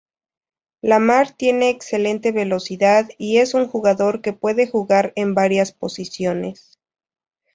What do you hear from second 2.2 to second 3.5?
velocidad y